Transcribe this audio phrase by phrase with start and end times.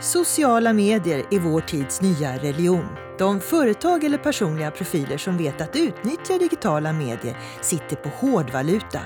[0.00, 2.88] Sociala medier är vår tids nya religion.
[3.18, 9.00] De företag eller personliga profiler som vet att utnyttja digitala medier sitter på hårdvaluta.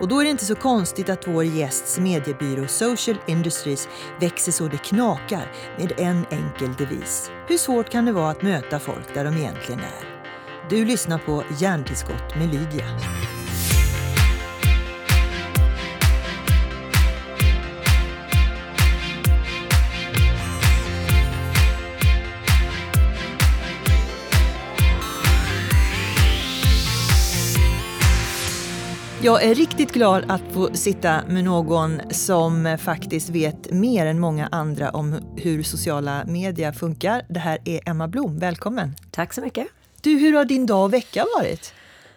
[0.00, 3.88] Och då är det inte så konstigt att vår gästs mediebyrå Social Industries
[4.20, 7.30] växer så det knakar med en enkel devis.
[7.48, 10.28] Hur svårt kan det vara att möta folk där de egentligen är?
[10.70, 12.86] Du lyssnar på Hjärntillskott med Lydia.
[29.24, 34.48] Jag är riktigt glad att få sitta med någon som faktiskt vet mer än många
[34.52, 37.22] andra om hur sociala medier funkar.
[37.28, 38.94] Det här är Emma Blom, välkommen!
[39.10, 39.66] Tack så mycket!
[40.00, 41.74] Du, hur har din dag och vecka varit?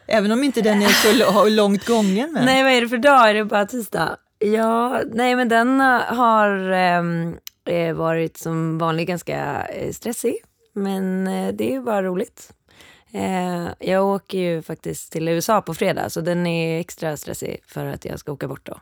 [0.07, 2.31] Även om inte den är så långt gången.
[2.33, 2.45] Men.
[2.45, 3.29] Nej, vad är det för dag?
[3.29, 4.17] Är det bara tisdag?
[4.39, 7.35] Ja, nej men den har ehm,
[7.69, 10.35] eh, varit som vanligt ganska eh, stressig.
[10.73, 12.53] Men eh, det är bara roligt.
[13.15, 17.85] Eh, jag åker ju faktiskt till USA på fredag, så den är extra stressig för
[17.85, 18.79] att jag ska åka bort då.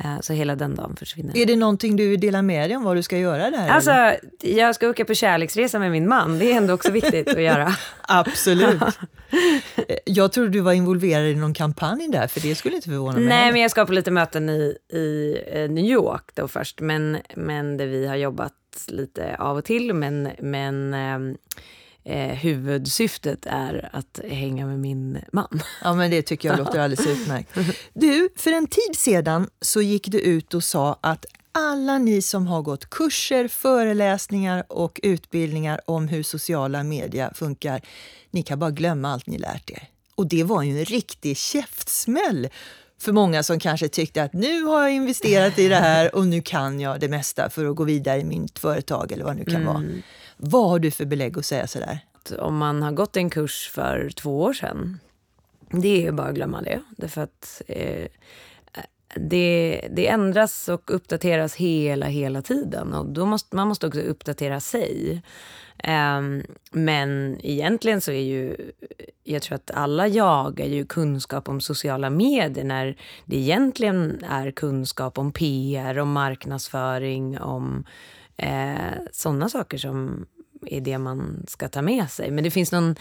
[0.00, 1.36] Eh, så hela den dagen försvinner.
[1.36, 3.68] Är det någonting du vill dela med dig om vad du ska göra där?
[3.68, 4.18] Alltså, eller?
[4.40, 6.38] jag ska åka på kärleksresa med min man.
[6.38, 7.76] Det är ändå också viktigt att göra.
[8.00, 8.82] Absolut.
[10.04, 13.28] jag trodde du var involverad i någon kampanj där, för det skulle inte förvåna mig.
[13.28, 17.18] Nej, men jag ska på lite möten i, i eh, New York då först, men,
[17.36, 18.52] men där vi har jobbat
[18.88, 19.94] lite av och till.
[19.94, 21.36] Men, men eh,
[22.06, 25.62] eh, huvudsyftet är att hänga med min man.
[25.84, 27.50] Ja, men det tycker jag låter alldeles utmärkt.
[27.94, 32.46] Du, för en tid sedan så gick du ut och sa att alla ni som
[32.46, 37.80] har gått kurser, föreläsningar och utbildningar om hur sociala medier funkar,
[38.30, 39.88] ni kan bara glömma allt ni lärt er.
[40.14, 42.48] Och det var ju en riktig käftsmäll
[42.98, 46.42] för många som kanske tyckte att nu har jag investerat i det här och nu
[46.42, 49.44] kan jag det mesta för att gå vidare i mitt företag eller vad det nu
[49.44, 49.66] kan mm.
[49.66, 49.84] vara.
[50.36, 51.98] Vad har du för belägg att säga sådär?
[52.38, 54.98] Om man har gått en kurs för två år sedan,
[55.70, 56.80] det är bara att glömma det.
[56.96, 58.08] Därför att eh,
[59.16, 62.94] det, det ändras och uppdateras hela, hela tiden.
[62.94, 65.22] Och då måste, man måste också uppdatera sig.
[66.18, 68.56] Um, men egentligen så är ju,
[69.24, 75.18] jag tror att alla jagar ju kunskap om sociala medier när det egentligen är kunskap
[75.18, 77.84] om PR, om marknadsföring, om
[78.38, 80.26] Eh, Sådana saker som
[80.66, 82.30] är det man ska ta med sig.
[82.30, 82.94] Men det finns någon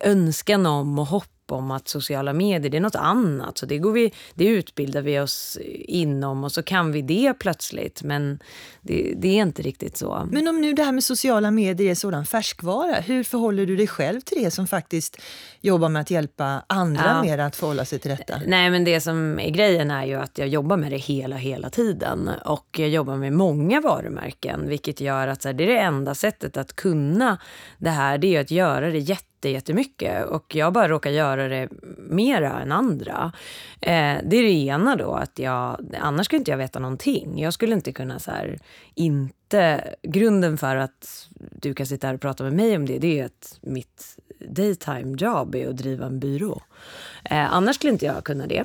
[0.00, 3.58] önskan om och hopp om att sociala medier det är något annat.
[3.58, 8.02] Så det, går vi, det utbildar vi oss inom och så kan vi det plötsligt.
[8.02, 8.38] Men
[8.80, 10.28] det, det, är inte riktigt så.
[10.30, 13.86] Men om nu det här med sociala medier är sådan färskvara, hur förhåller du dig
[13.86, 15.16] själv till det som faktiskt
[15.60, 17.22] jobbar med att hjälpa andra ja.
[17.22, 18.40] mer att förhålla sig till detta?
[18.46, 21.70] Nej, men det som är grejen är ju att jag jobbar med det hela, hela
[21.70, 22.30] tiden.
[22.44, 26.14] Och jag jobbar med många varumärken, vilket gör att så här, det är det enda
[26.14, 27.38] sättet att kunna
[27.78, 31.68] det här, det är att göra det jätte jättemycket och jag bara råkar göra det
[31.98, 33.32] mera än andra.
[33.80, 37.40] Eh, det är det ena då, att jag, annars skulle inte jag veta någonting.
[37.40, 38.58] Jag skulle inte kunna så här,
[38.94, 43.20] inte, grunden för att du kan sitta här och prata med mig om det, det
[43.20, 46.62] är att mitt daytime-jobb är att driva en byrå.
[47.24, 48.64] Eh, annars skulle inte jag kunna det.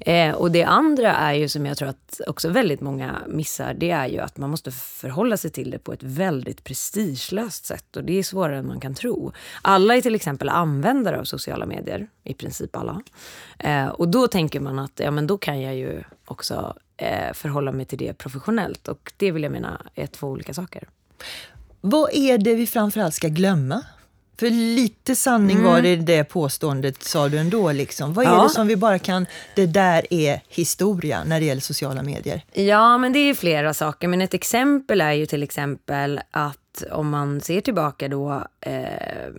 [0.00, 3.90] Eh, och det andra är ju som jag tror att också väldigt många missar, det
[3.90, 8.04] är ju att man måste förhålla sig till det på ett väldigt prestigelöst sätt och
[8.04, 9.32] det är svårare än man kan tro.
[9.62, 13.02] Alla är till exempel användare av sociala medier, i princip alla.
[13.58, 17.72] Eh, och då tänker man att ja, men då kan jag ju också eh, förhålla
[17.72, 20.88] mig till det professionellt och det vill jag mena är två olika saker.
[21.80, 23.82] Vad är det vi framförallt ska glömma
[24.42, 25.72] för lite sanning mm.
[25.72, 27.72] var det det påståendet, sa du ändå.
[27.72, 28.12] Liksom.
[28.12, 28.42] Vad är ja.
[28.42, 29.26] det som vi bara kan...
[29.54, 32.44] Det där är historia när det gäller sociala medier.
[32.52, 34.08] Ja, men det är flera saker.
[34.08, 39.32] Men ett exempel är ju till exempel att om man ser tillbaka då, eh,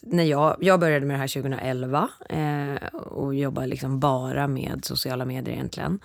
[0.00, 5.24] när jag, jag började med det här 2011 eh, och jobbade liksom bara med sociala
[5.24, 6.00] medier egentligen.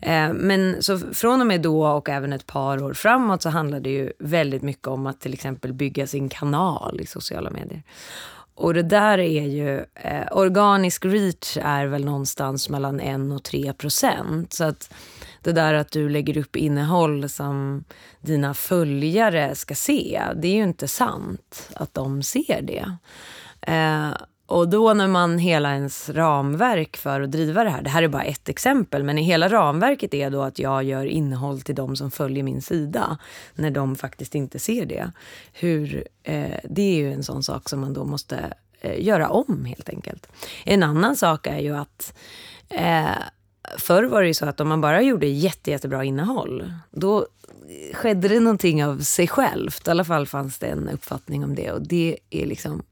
[0.00, 3.80] Eh, men så från och med då och även ett par år framåt så handlar
[3.80, 7.82] det ju väldigt mycket om att till exempel bygga sin kanal i sociala medier.
[8.54, 13.72] Och det där är ju, eh, organisk reach är väl någonstans mellan 1 och 3
[13.72, 14.52] procent.
[14.52, 14.94] Så att
[15.44, 17.84] det där att du lägger upp innehåll som
[18.20, 22.96] dina följare ska se, det är ju inte sant att de ser det.
[23.60, 24.10] Eh,
[24.52, 28.08] och då när man hela ens ramverk för att driva det här, det här är
[28.08, 31.96] bara ett exempel, men i hela ramverket är då att jag gör innehåll till de
[31.96, 33.18] som följer min sida,
[33.54, 35.12] när de faktiskt inte ser det.
[35.52, 39.64] Hur, eh, det är ju en sån sak som man då måste eh, göra om
[39.64, 40.28] helt enkelt.
[40.64, 42.14] En annan sak är ju att
[42.68, 43.22] eh,
[43.78, 47.26] förr var det ju så att om man bara gjorde jätte, jättebra innehåll, då
[47.92, 49.88] skedde det någonting av sig självt.
[49.88, 51.72] I alla fall fanns det en uppfattning om det.
[51.72, 52.82] Och det är liksom,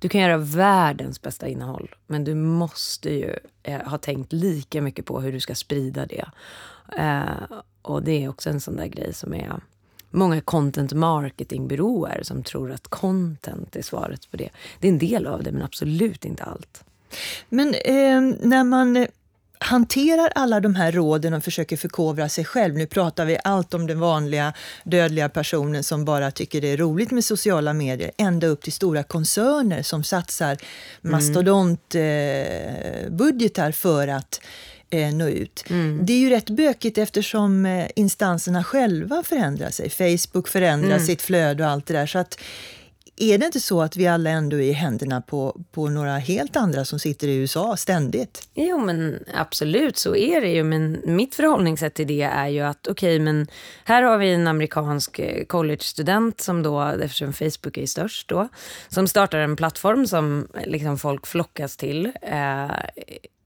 [0.00, 5.06] du kan göra världens bästa innehåll, men du måste ju eh, ha tänkt lika mycket
[5.06, 6.24] på hur du ska sprida det.
[6.98, 9.60] Eh, och det är också en sån där grej som är
[10.10, 14.50] många content marketingbyråer som tror att content är svaret på det.
[14.80, 16.84] Det är en del av det, men absolut inte allt.
[17.48, 19.06] Men eh, när man
[19.58, 22.74] hanterar alla de här råden och försöker förkovra sig själv.
[22.74, 24.52] Nu pratar vi allt om den vanliga
[24.84, 29.02] dödliga personen som bara tycker det är roligt med sociala medier, ända upp till stora
[29.02, 30.56] koncerner som satsar
[31.00, 34.40] mastodontbudgetar för att
[34.90, 35.64] eh, nå ut.
[35.70, 36.06] Mm.
[36.06, 39.90] Det är ju rätt bökigt eftersom eh, instanserna själva förändrar sig.
[39.90, 41.06] Facebook förändrar mm.
[41.06, 42.06] sitt flöde och allt det där.
[42.06, 42.38] Så att
[43.16, 46.56] är det inte så att vi alla ändå är i händerna på, på några helt
[46.56, 48.48] andra som sitter i USA ständigt?
[48.54, 50.64] Jo, men absolut så är det ju.
[50.64, 53.46] Men mitt förhållningssätt till det är ju att okej, okay, men
[53.84, 58.48] här har vi en amerikansk eh, college-student som då, eftersom Facebook är störst då,
[58.88, 62.12] som startar en plattform som eh, liksom folk flockas till.
[62.22, 62.70] Eh,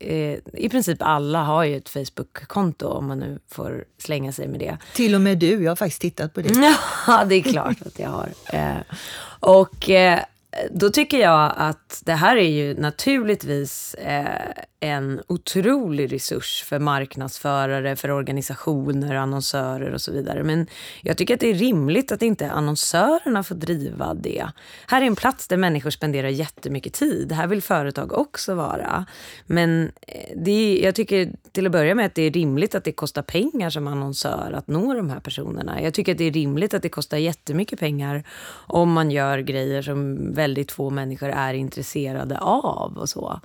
[0.00, 4.60] eh, i princip alla har ju ett Facebook-konto om man nu får slänga sig med
[4.60, 4.78] det.
[4.94, 6.74] Till och med du, jag har faktiskt tittat på det.
[7.06, 8.28] Ja, det är klart att jag har.
[8.52, 8.82] Eh,
[9.40, 10.18] och eh,
[10.70, 17.96] då tycker jag att det här är ju naturligtvis eh, en otrolig resurs för marknadsförare,
[17.96, 20.44] för organisationer, annonsörer och så vidare.
[20.44, 20.66] Men
[21.02, 24.46] jag tycker att det är rimligt att inte annonsörerna får driva det.
[24.86, 27.32] Här är en plats där människor spenderar jättemycket tid.
[27.32, 29.06] Här vill företag också vara.
[29.46, 32.84] Men eh, det är, jag tycker till att börja med att det är rimligt att
[32.84, 35.82] det kostar pengar som annonsör att nå de här personerna.
[35.82, 38.24] Jag tycker att det är rimligt att det kostar jättemycket pengar
[38.66, 43.40] om man gör grejer som väldigt få människor är intresserade av och så.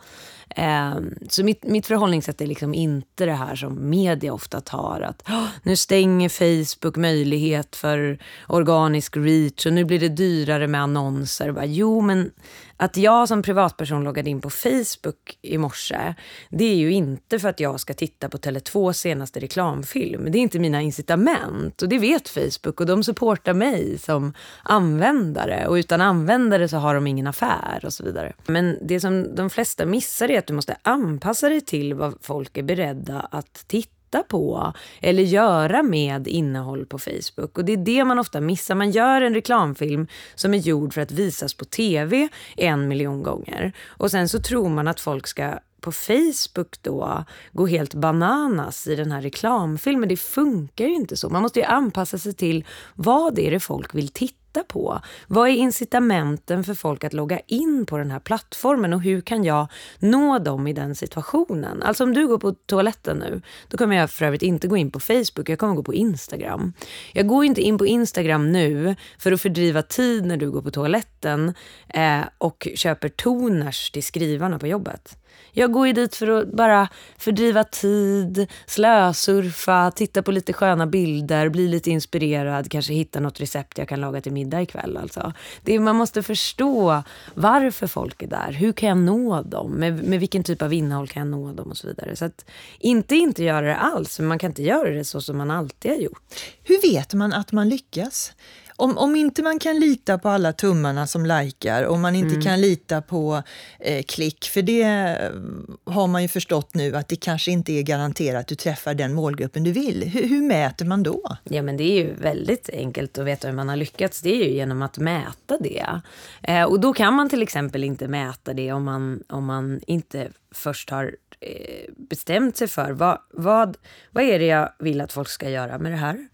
[0.49, 5.01] Ehm, så mitt, mitt förhållningssätt är liksom inte det här som media ofta tar.
[5.01, 5.30] Att
[5.63, 11.51] nu stänger Facebook möjlighet för organisk reach och nu blir det dyrare med annonser.
[11.51, 12.31] Bara, jo, men
[12.77, 16.13] att jag som privatperson loggade in på Facebook i morse,
[16.50, 20.31] det är ju inte för att jag ska titta på Tele2 senaste reklamfilm.
[20.31, 24.33] Det är inte mina incitament och det vet Facebook och de supportar mig som
[24.63, 28.33] användare och utan användare så har de ingen affär och så vidare.
[28.45, 32.57] Men det som de flesta missar är att du måste anpassa dig till vad folk
[32.57, 37.57] är beredda att titta på eller göra med innehåll på Facebook.
[37.57, 38.75] Och det är det man ofta missar.
[38.75, 42.27] Man gör en reklamfilm som är gjord för att visas på tv
[42.57, 43.73] en miljon gånger.
[43.85, 48.95] Och sen så tror man att folk ska på Facebook då gå helt bananas i
[48.95, 50.09] den här reklamfilmen.
[50.09, 51.29] Det funkar ju inte så.
[51.29, 55.00] Man måste ju anpassa sig till vad det är det folk vill titta titta på?
[55.28, 59.44] Vad är incitamenten för folk att logga in på den här plattformen och hur kan
[59.44, 59.68] jag
[60.00, 61.84] nå dem i den situationen?
[61.84, 64.92] Alltså om du går på toaletten nu, då kommer jag för övrigt inte gå in
[64.92, 66.74] på Facebook, jag kommer gå på Instagram.
[67.13, 70.72] Jag går inte in på Instagram nu för att fördriva tid när du går på
[70.72, 71.54] toaletten
[71.88, 75.18] eh, och köper toners till skrivarna på jobbet.
[75.51, 81.49] Jag går ju dit för att bara fördriva tid, slösurfa, titta på lite sköna bilder,
[81.49, 84.97] bli lite inspirerad, kanske hitta något recept jag kan laga till middag ikväll.
[84.97, 85.33] Alltså.
[85.61, 87.03] Det är, man måste förstå
[87.33, 88.51] varför folk är där.
[88.51, 89.71] Hur kan jag nå dem?
[89.71, 91.71] Med, med vilken typ av innehåll kan jag nå dem?
[91.75, 92.15] och så vidare.
[92.15, 92.45] Så att
[92.79, 95.91] inte inte göra det alls, men man kan inte göra det så som man alltid
[95.91, 96.23] har gjort.
[96.63, 98.33] Hur vet man att man lyckas?
[98.77, 102.41] Om, om inte man kan lita på alla tummarna som likar, om man inte mm.
[102.41, 103.44] kan lita på
[103.79, 107.83] eh, klick, för det eh, har man ju förstått nu att det kanske inte är
[107.83, 110.03] garanterat att du träffar den målgruppen du vill.
[110.03, 111.37] Hur, hur mäter man då?
[111.44, 114.21] Ja, men det är ju väldigt enkelt att veta hur man har lyckats.
[114.21, 116.01] Det är ju genom att mäta det.
[116.44, 120.29] Eh, och då kan man till exempel inte mäta det om man, om man inte
[120.51, 123.77] först har eh, bestämt sig för vad, vad,
[124.11, 126.27] vad är det jag vill att folk ska göra med det här?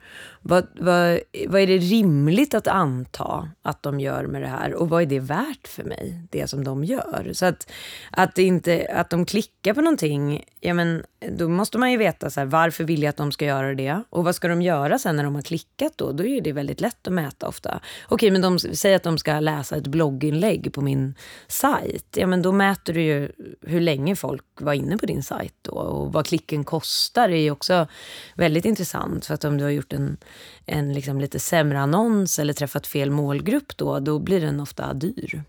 [0.43, 4.89] Vad, vad, vad är det rimligt att anta att de gör med det här och
[4.89, 7.31] vad är det värt för mig, det som de gör?
[7.33, 7.71] Så att,
[8.11, 12.39] att, inte, att de klickar på någonting, ja men då måste man ju veta så
[12.39, 15.15] här, varför vill jag att de ska göra det och vad ska de göra sen
[15.15, 16.11] när de har klickat då?
[16.11, 17.79] Då är det väldigt lätt att mäta ofta.
[18.07, 21.15] Okej, men de säger att de ska läsa ett blogginlägg på min
[21.47, 22.17] sajt.
[22.17, 23.31] Ja, men då mäter du ju
[23.61, 27.51] hur länge folk var inne på din sajt då och vad klicken kostar är ju
[27.51, 27.87] också
[28.35, 30.17] väldigt intressant för att om du har gjort en
[30.65, 35.43] en liksom lite sämre annons eller träffat fel målgrupp då, då blir den ofta dyr.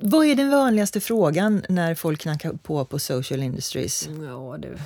[0.00, 4.08] Vad är den vanligaste frågan när folk knackar på på social industries?
[4.22, 4.76] Ja, du.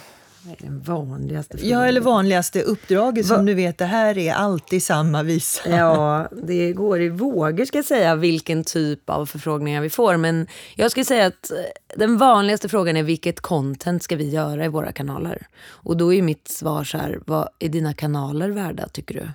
[0.59, 1.71] Den vanligaste frågan?
[1.71, 3.43] Ja, eller vanligaste uppdraget som Va?
[3.43, 5.71] du vet, det här är alltid samma visa.
[5.77, 10.17] Ja, det går i vågor ska jag säga vilken typ av förfrågningar vi får.
[10.17, 11.57] Men jag skulle säga att eh,
[11.97, 15.47] den vanligaste frågan är vilket content ska vi göra i våra kanaler?
[15.67, 19.29] Och då är mitt svar så här, vad är dina kanaler värda tycker du?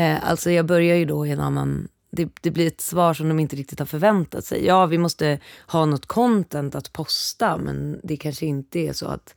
[0.00, 3.28] Eh, alltså jag börjar ju då i en annan det, det, blir ett svar som
[3.28, 4.66] de inte riktigt har förväntat sig.
[4.66, 9.34] Ja, vi måste ha något content att posta, men det kanske inte är så att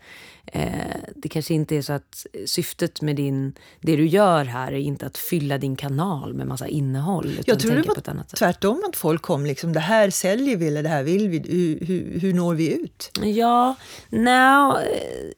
[0.54, 0.72] Eh,
[1.16, 5.06] det kanske inte är så att syftet med din, det du gör här är inte
[5.06, 7.40] att fylla din kanal med massa innehåll.
[7.46, 10.90] Jag tror det var tvärtom, att folk kom liksom, det här säljer vi eller det
[10.90, 11.38] här vill vi.
[11.38, 13.12] Hur, hur, hur når vi ut?
[13.24, 13.76] Ja,
[14.10, 14.78] no,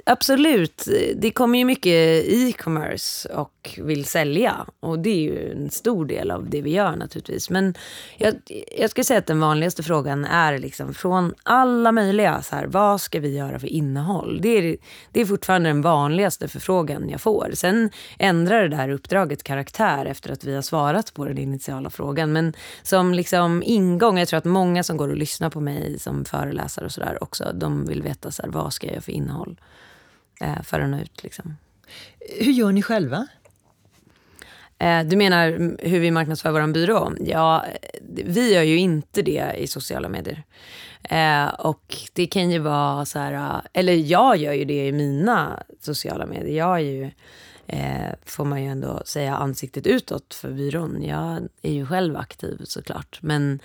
[0.06, 0.88] absolut.
[1.16, 4.66] Det kommer ju mycket e-commerce och vill sälja.
[4.80, 7.50] Och det är ju en stor del av det vi gör naturligtvis.
[7.50, 7.74] Men
[8.18, 8.34] jag,
[8.78, 13.02] jag skulle säga att den vanligaste frågan är liksom från alla möjliga, så här, vad
[13.02, 14.40] ska vi göra för innehåll?
[14.42, 14.78] Det är
[15.12, 17.52] det är fortfarande den vanligaste förfrågan jag får.
[17.54, 22.32] Sen ändrar det här uppdraget karaktär efter att vi har svarat på den initiala frågan.
[22.32, 26.26] Men som liksom ingång, jag tror att många som går och lyssnar på mig som
[26.26, 29.60] föreläsare och sådär också, de vill veta så här, vad ska jag göra för innehåll
[30.42, 31.24] eh, för att nå ut.
[31.24, 31.58] Liksom.
[32.40, 33.28] Hur gör ni själva?
[34.80, 35.50] Eh, du menar
[35.88, 37.14] hur vi marknadsför vår byrå?
[37.20, 37.66] Ja,
[38.26, 40.44] vi gör ju inte det i sociala medier.
[41.04, 44.92] Eh, och det kan ju vara så här, eh, eller jag gör ju det i
[44.92, 46.58] mina sociala medier.
[46.58, 47.12] Jag är ju,
[47.68, 51.04] eh, får man ju ändå säga, ansiktet utåt för byrån.
[51.04, 53.20] Jag är ju själv aktiv såklart.
[53.22, 53.60] Men,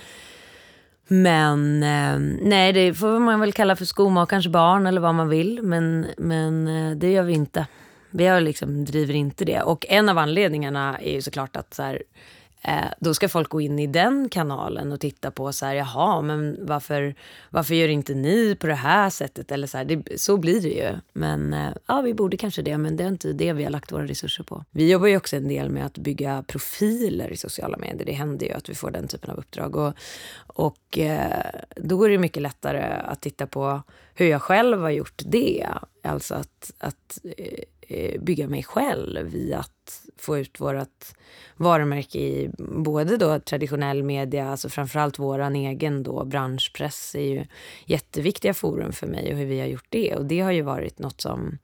[1.09, 5.63] men eh, nej, det får man väl kalla för skomakarens barn eller vad man vill.
[5.63, 7.67] Men, men eh, det gör vi inte.
[8.11, 9.63] Vi har liksom, driver inte det.
[9.63, 12.03] Och en av anledningarna är ju såklart att så här,
[12.69, 16.23] Eh, då ska folk gå in i den kanalen och titta på så här, jaha,
[16.23, 17.15] men varför,
[17.51, 19.53] varför gör inte ni på det här sättet?
[19.53, 20.99] Eller så, här, det, så blir det ju.
[21.13, 23.93] Men eh, ja, vi borde kanske det, men det är inte det vi har lagt
[23.93, 24.65] våra resurser på.
[24.71, 28.07] Vi jobbar ju också en del med att bygga profiler i sociala medier.
[28.07, 29.77] Det händer ju att vi får den typen av uppdrag.
[29.77, 29.95] Och,
[30.47, 33.83] och eh, då är det mycket lättare att titta på
[34.15, 35.69] hur jag själv har gjort det.
[36.03, 37.19] Alltså att, att
[37.89, 41.15] Eh, bygga mig själv i att få ut vårt
[41.57, 47.47] varumärke i både då traditionell media, alltså framförallt våran egen då branschpress är ju
[47.87, 50.15] jätteviktiga forum för mig och hur vi har gjort det.
[50.15, 51.59] Och det har ju varit något som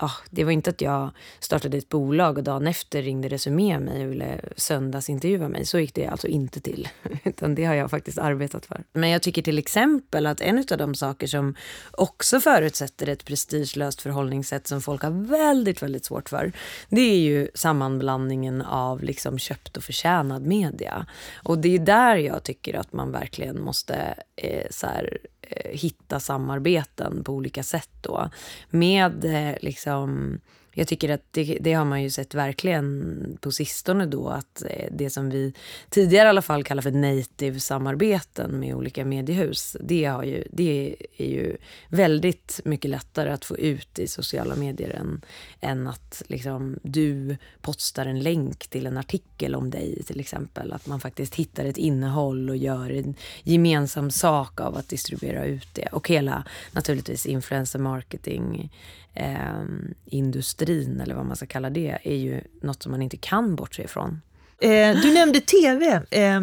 [0.00, 1.10] ja, det var inte att jag
[1.40, 5.66] startade ett bolag och dagen efter ringde Resumé mig och ville söndagsintervjua mig.
[5.66, 6.88] Så gick det alltså inte till.
[7.24, 8.84] Utan det har jag faktiskt arbetat för.
[8.92, 11.54] Men jag tycker till exempel att en av de saker som
[11.90, 16.52] också förutsätter ett prestigelöst förhållningssätt som folk har väldigt, väldigt svårt för.
[16.88, 21.06] Det är ju sammanblandningen av liksom köpt och förtjänad media.
[21.42, 25.18] Och det är där jag tycker att man verkligen måste eh, så här,
[25.50, 28.30] Eh, hitta samarbeten på olika sätt då.
[28.70, 30.40] Med eh, liksom
[30.74, 34.88] jag tycker att det, det, har man ju sett verkligen på sistone då att eh,
[34.92, 35.52] det som vi
[35.90, 39.76] tidigare i alla fall kallar för native-samarbeten med olika mediehus.
[39.80, 41.56] Det, har ju, det är ju
[41.88, 45.20] väldigt mycket lättare att få ut i sociala medier än,
[45.60, 50.72] än att liksom, du postar en länk till en artikel om dig till exempel.
[50.72, 55.68] Att man faktiskt hittar ett innehåll och gör en gemensam sak av att distribuera ut
[55.74, 55.86] det.
[55.92, 58.70] Och hela naturligtvis influencer marketing
[59.14, 59.64] eh,
[60.04, 63.82] industrin, eller vad man ska kalla det, är ju något som man inte kan bortse
[63.82, 64.20] ifrån.
[64.60, 66.02] Eh, du nämnde tv.
[66.10, 66.40] Eh,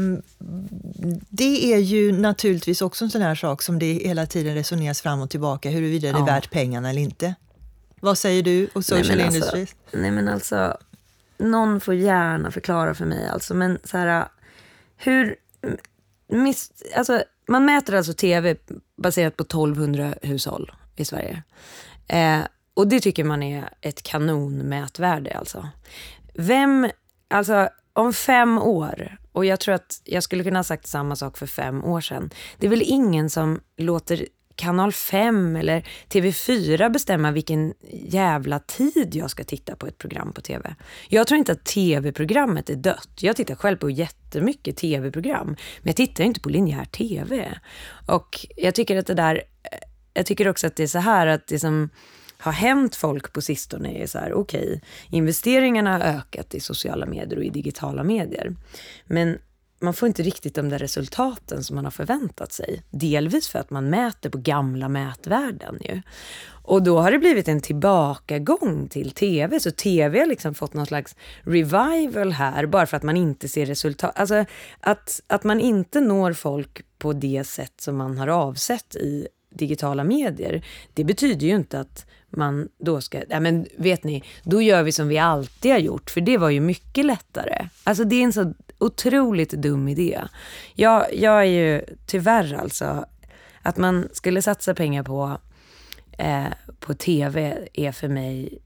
[1.30, 5.22] det är ju naturligtvis också en sån här sak som det hela tiden resoneras fram
[5.22, 7.36] och tillbaka, huruvida det är värt pengarna eller inte.
[8.00, 9.76] Vad säger du och Social nej, alltså, Industries?
[9.92, 10.78] Nej men alltså,
[11.38, 14.28] någon får gärna förklara för mig alltså, men så här,
[14.98, 15.36] hur...
[16.28, 18.56] Miss, alltså, man mäter alltså tv
[18.98, 21.44] baserat på 1200 hushåll i Sverige.
[22.08, 22.40] Eh,
[22.74, 25.70] och det tycker man är ett kanonmätvärde alltså.
[26.34, 26.90] Vem,
[27.30, 31.38] alltså om fem år, och jag tror att jag skulle kunna ha sagt samma sak
[31.38, 32.30] för fem år sedan.
[32.58, 39.32] Det är väl ingen som låter kanal 5 eller TV4 bestämma vilken jävla tid jag
[39.32, 40.76] ska titta på ett program på tv.
[41.08, 43.10] Jag tror inte att tv-programmet är dött.
[43.20, 47.60] Jag tittar själv på jättemycket tv-program, men jag tittar inte på linjär tv.
[48.08, 49.78] Och jag tycker att det där, eh,
[50.14, 51.90] jag tycker också att det är så här att det som
[52.42, 54.80] har hänt folk på sistone är så här, okej, okay,
[55.10, 58.56] investeringarna har ökat i sociala medier och i digitala medier.
[59.06, 59.38] Men
[59.82, 62.82] man får inte riktigt de där resultaten som man har förväntat sig.
[62.90, 66.02] Delvis för att man mäter på gamla mätvärden ju.
[66.64, 69.60] Och då har det blivit en tillbakagång till tv.
[69.60, 73.66] Så tv har liksom fått någon slags revival här bara för att man inte ser
[73.66, 74.12] resultat.
[74.16, 74.46] Alltså
[74.80, 80.04] att, att man inte når folk på det sätt som man har avsett i digitala
[80.04, 80.66] medier.
[80.94, 84.92] Det betyder ju inte att man då ska, ja men vet ni, då gör vi
[84.92, 87.68] som vi alltid har gjort, för det var ju mycket lättare.
[87.84, 90.22] Alltså det är en så otroligt dum idé.
[90.76, 93.06] Jag, jag är ju tyvärr alltså,
[93.62, 95.38] att man skulle satsa pengar på,
[96.18, 96.48] eh,
[96.80, 98.60] på tv är för mig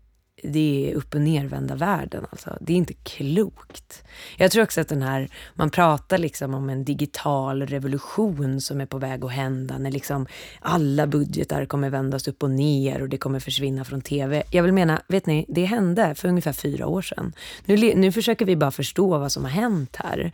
[0.47, 2.25] det är upp och nervända världen.
[2.29, 2.57] Alltså.
[2.61, 4.03] Det är inte klokt.
[4.37, 8.85] Jag tror också att den här, man pratar liksom om en digital revolution som är
[8.85, 10.27] på väg att hända, när liksom
[10.59, 14.43] alla budgetar kommer vändas upp och ner och det kommer försvinna från tv.
[14.51, 17.33] Jag vill mena, vet ni, det hände för ungefär fyra år sedan.
[17.65, 20.31] Nu, nu försöker vi bara förstå vad som har hänt här.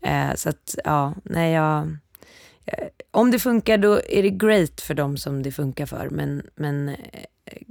[0.00, 1.96] Eh, så att, ja, nej, jag...
[2.64, 6.08] Eh, om det funkar, då är det great för dem som det funkar för.
[6.10, 6.96] Men, men eh,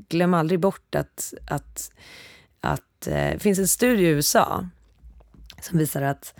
[0.09, 1.91] glöm aldrig bort att, att,
[2.61, 4.69] att eh, det finns en studie i USA
[5.61, 6.33] som visar att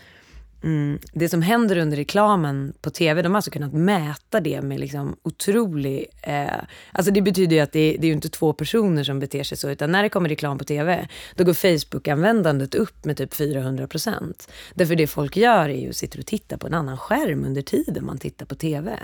[0.64, 1.00] Mm.
[1.14, 5.16] Det som händer under reklamen på tv, de har alltså kunnat mäta det med liksom
[5.24, 6.06] otrolig...
[6.22, 6.48] Eh,
[6.92, 9.58] alltså det betyder ju att det, det är ju inte två personer som beter sig
[9.58, 13.88] så, utan när det kommer reklam på tv, då går Facebook-användandet upp med typ 400
[13.88, 14.52] procent.
[14.74, 17.62] Därför det folk gör är ju att sitta och titta på en annan skärm under
[17.62, 19.00] tiden man tittar på tv.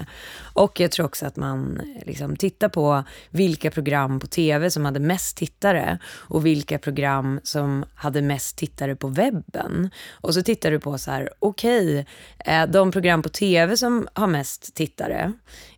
[0.53, 4.85] Och jag tror också att man eh, liksom tittar på vilka program på tv som
[4.85, 9.89] hade mest tittare och vilka program som hade mest tittare på webben.
[10.11, 12.05] Och så tittar du på så här, okej,
[12.39, 15.33] okay, de program på tv som har mest tittare,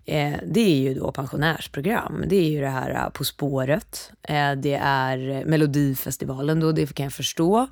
[0.06, 2.24] eh, det är ju då pensionärsprogram.
[2.28, 4.12] Det är ju det här eh, På spåret,
[4.58, 7.68] det är Melodifestivalen då, det kan jag förstå.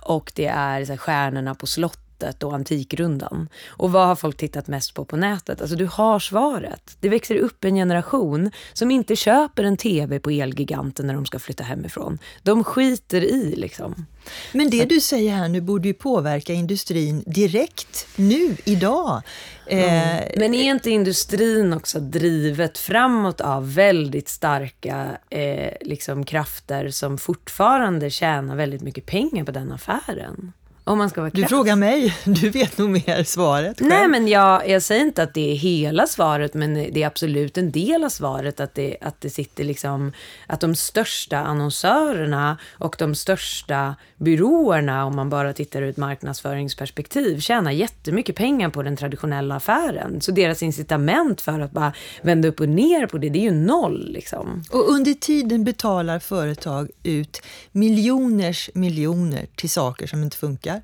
[0.00, 3.48] Och det är så här, Stjärnorna på slottet nätet och Antikrundan.
[3.68, 5.60] Och vad har folk tittat mest på på nätet?
[5.60, 6.96] Alltså du har svaret.
[7.00, 11.38] Det växer upp en generation som inte köper en TV på Elgiganten när de ska
[11.38, 12.18] flytta hemifrån.
[12.42, 14.06] De skiter i liksom.
[14.52, 19.22] Men det du säger här nu borde ju påverka industrin direkt, nu, idag.
[19.66, 20.18] Mm.
[20.18, 27.18] Eh, Men är inte industrin också drivet framåt av väldigt starka eh, liksom krafter som
[27.18, 30.52] fortfarande tjänar väldigt mycket pengar på den affären?
[30.88, 31.42] Om man ska vara krass.
[31.42, 33.88] Du frågar mig, du vet nog mer svaret själv.
[33.88, 37.58] Nej, men jag, jag säger inte att det är hela svaret, men det är absolut
[37.58, 40.12] en del av svaret att det, att det sitter liksom,
[40.46, 47.40] att de största annonsörerna och de största byråerna, om man bara tittar ur ett marknadsföringsperspektiv,
[47.40, 50.20] tjänar jättemycket pengar på den traditionella affären.
[50.20, 53.50] Så deras incitament för att bara vända upp och ner på det, det är ju
[53.50, 54.12] noll.
[54.12, 54.62] Liksom.
[54.70, 60.75] Och under tiden betalar företag ut miljoners miljoner till saker som inte funkar.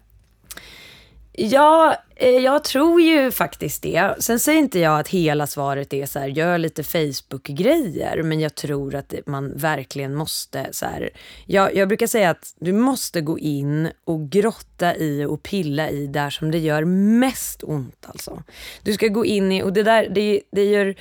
[1.37, 4.14] Ja, Eh, jag tror ju faktiskt det.
[4.18, 8.54] Sen säger inte jag att hela svaret är så här, gör lite Facebook-grejer, men jag
[8.54, 11.11] tror att man verkligen måste så här,
[11.46, 16.06] jag, jag brukar säga att du måste gå in och grotta i och pilla i
[16.06, 16.85] där som det gör
[17.18, 18.42] mest ont alltså.
[18.82, 20.94] Du ska gå in i, och det där, det, det gör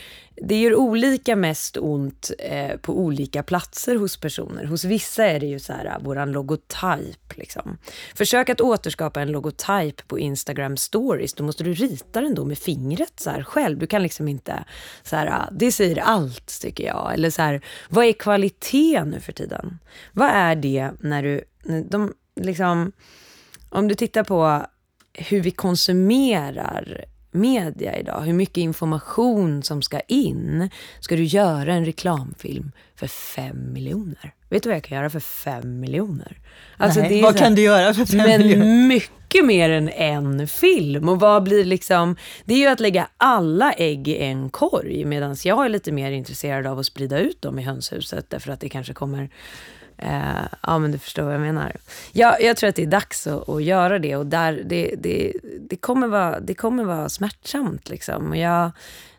[0.43, 4.65] det gör olika mest ont eh, på olika platser hos personer.
[4.65, 7.37] Hos vissa är det ju så här, våran logotyp.
[7.37, 7.77] Liksom.
[8.15, 10.77] Försök att återskapa en logotyp på Instagram
[11.11, 11.33] stories.
[11.33, 13.79] Då måste du rita den då med fingret så här själv.
[13.79, 14.63] Du kan liksom inte,
[15.03, 17.13] så här, ah, det säger allt tycker jag.
[17.13, 19.79] Eller så här, vad är kvalitet nu för tiden?
[20.13, 21.43] Vad är det när du,
[21.89, 22.91] de, liksom,
[23.69, 24.65] om du tittar på
[25.13, 30.69] hur vi konsumerar media idag, hur mycket information som ska in.
[30.99, 34.33] Ska du göra en reklamfilm för fem miljoner?
[34.51, 36.37] Vet du vad jag kan göra för fem miljoner?
[36.77, 38.87] Alltså Nej, vad kan du göra för fem men miljoner?
[38.87, 41.09] mycket mer än en film.
[41.09, 42.15] Och vad blir liksom...
[42.45, 45.05] Det är ju att lägga alla ägg i en korg.
[45.05, 48.29] Medan jag är lite mer intresserad av att sprida ut dem i hönshuset.
[48.29, 49.29] Därför att det kanske kommer
[49.97, 51.75] Eh, ja, men du förstår vad jag menar.
[52.11, 55.33] Jag, jag tror att det är dags att, att göra det och där, det, det,
[55.69, 57.89] det, kommer vara, det kommer vara smärtsamt.
[57.89, 58.29] Liksom.
[58.29, 58.71] Och jag,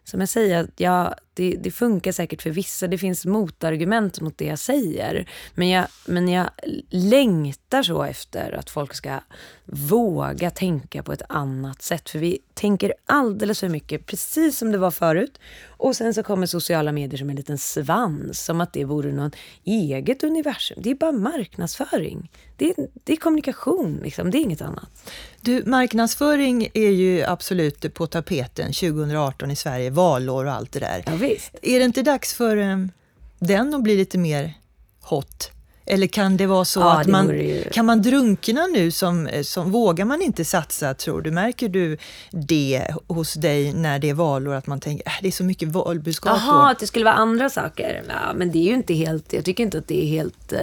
[0.04, 2.86] som jag säger, jag, det, det, funkar säkert för vissa.
[2.86, 5.28] Det finns motargument mot det jag säger.
[5.54, 6.50] Men jag, men jag
[6.90, 9.20] längtar så efter att folk ska
[9.64, 12.10] våga tänka på ett annat sätt.
[12.10, 15.38] För vi tänker alldeles för mycket, precis som det var förut.
[15.66, 19.36] Och sen så kommer sociala medier som en liten svans, som att det vore något
[19.64, 20.78] eget universum.
[20.82, 22.30] Det är bara marknadsföring.
[22.56, 24.30] Det är, det är kommunikation, liksom.
[24.30, 25.10] det är inget annat.
[25.40, 31.02] Du, marknadsföring är ju absolut på tapeten 2018 i Sverige, valår och allt det där.
[31.06, 31.50] Ja, visst.
[31.62, 32.90] Är det inte dags för um,
[33.38, 34.54] den att bli lite mer
[35.00, 35.50] hot?
[35.86, 37.64] Eller kan det vara så ja, att man ju...
[37.72, 38.90] kan man drunkna nu?
[38.90, 41.30] Som, som, vågar man inte satsa, tror du?
[41.30, 41.98] Märker du
[42.30, 44.54] det hos dig när det är valår?
[44.54, 46.38] Att man tänker att äh, det är så mycket valbudskap.
[46.40, 48.04] Jaha, att det skulle vara andra saker.
[48.08, 50.52] Ja, men det är ju inte helt, jag tycker inte att det är helt...
[50.52, 50.58] Uh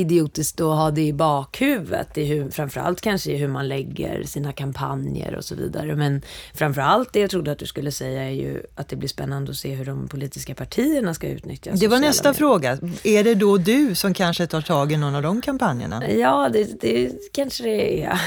[0.00, 2.18] idiotiskt att ha det i bakhuvudet.
[2.18, 5.96] I hur, framförallt kanske i hur man lägger sina kampanjer och så vidare.
[5.96, 6.22] Men
[6.54, 9.56] framförallt det jag trodde att du skulle säga är ju att det blir spännande att
[9.56, 12.38] se hur de politiska partierna ska utnyttja Det var nästa medier.
[12.38, 12.78] fråga.
[13.04, 16.10] Är det då du som kanske tar tag i någon av de kampanjerna?
[16.10, 18.20] Ja, det, det kanske det är.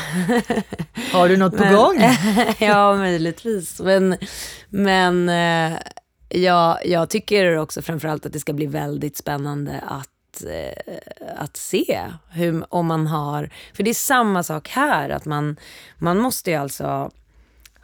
[1.14, 1.96] Har du något på Men- gång?
[2.60, 3.80] ja, möjligtvis.
[3.80, 4.18] Men,
[4.70, 5.78] men eh,
[6.30, 10.10] ja, jag tycker också framförallt att det ska bli väldigt spännande att,
[10.44, 10.94] Eh,
[11.38, 13.50] att se hur, om man har...
[13.74, 15.56] För det är samma sak här, att man,
[15.98, 17.12] man måste ju alltså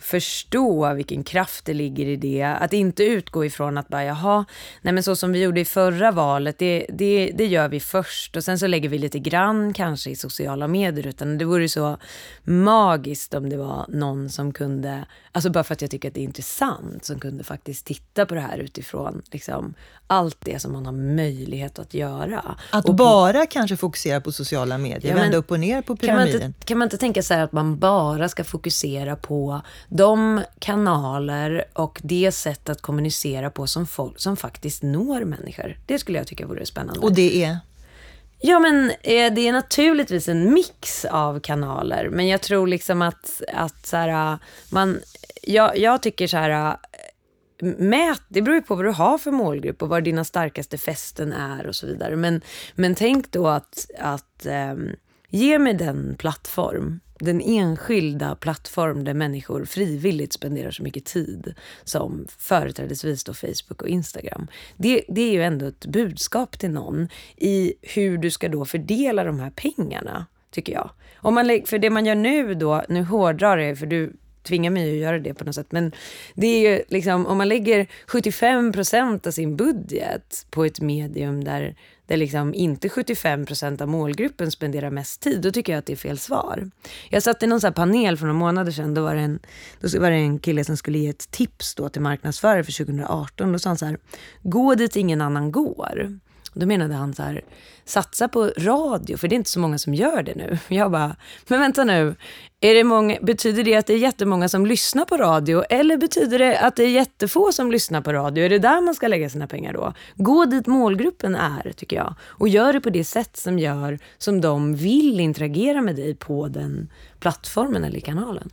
[0.01, 2.43] förstå vilken kraft det ligger i det.
[2.43, 4.45] Att inte utgå ifrån att bara, jaha,
[4.81, 8.35] nej men så som vi gjorde i förra valet, det, det, det gör vi först
[8.35, 11.07] och sen så lägger vi lite grann kanske i sociala medier.
[11.07, 11.97] Utan det vore så
[12.43, 16.19] magiskt om det var någon som kunde, alltså bara för att jag tycker att det
[16.21, 19.73] är intressant, som kunde faktiskt titta på det här utifrån liksom,
[20.07, 22.55] allt det som man har möjlighet att göra.
[22.71, 25.97] Att Och på- bara kanske fokusera på sociala medier, Ja, vända upp och ner på
[25.97, 26.47] kan man, pyramiden.
[26.47, 31.99] inte, kan man inte tänka så att man bara ska fokusera på de kanaler och
[32.03, 35.77] det sätt att kommunicera på som, folk, som faktiskt når människor?
[35.85, 36.99] Det skulle jag tycka vore spännande.
[37.01, 37.57] Och det är?
[38.43, 42.09] Ja, men eh, det är naturligtvis en mix av kanaler.
[42.11, 44.37] Men jag tror liksom att, att så här,
[44.69, 44.99] man,
[45.41, 46.77] jag, jag tycker så här,
[47.61, 50.77] äh, mät, det beror ju på vad du har för målgrupp och var dina starkaste
[50.77, 52.15] fästen är och så vidare.
[52.15, 52.41] Men,
[52.75, 54.89] men tänk då att, att ehm,
[55.29, 62.27] ge mig den plattform, den enskilda plattform där människor frivilligt spenderar så mycket tid som
[62.37, 64.47] företrädesvis då Facebook och Instagram.
[64.77, 69.23] Det, det är ju ändå ett budskap till någon i hur du ska då fördela
[69.23, 70.89] de här pengarna, tycker jag.
[71.15, 74.91] Om man, för det man gör nu då, nu hårdrar det, för du tvingar mig
[74.91, 75.71] att göra det på något sätt.
[75.71, 75.91] Men
[76.35, 81.43] det är ju liksom, om man lägger 75 procent av sin budget på ett medium
[81.43, 81.75] där,
[82.07, 85.93] där liksom inte 75 procent av målgruppen spenderar mest tid, då tycker jag att det
[85.93, 86.71] är fel svar.
[87.09, 89.39] Jag satt i någon så här panel för några månader sedan, då var, det en,
[89.79, 93.51] då var det en kille som skulle ge ett tips då till marknadsförare för 2018.
[93.51, 93.97] Då sa han så här,
[94.41, 96.19] gå dit ingen annan går.
[96.53, 97.41] Då menade han så här,
[97.91, 100.57] satsa på radio, för det är inte så många som gör det nu.
[100.75, 101.15] Jag bara,
[101.47, 102.15] men vänta nu,
[102.59, 105.63] är det många, betyder det att det är jättemånga som lyssnar på radio?
[105.69, 108.45] Eller betyder det att det är jättefå som lyssnar på radio?
[108.45, 109.93] Är det där man ska lägga sina pengar då?
[110.15, 112.15] Gå dit målgruppen är, tycker jag.
[112.23, 116.47] Och gör det på det sätt som gör som de vill interagera med dig på
[116.47, 118.49] den plattformen eller kanalen.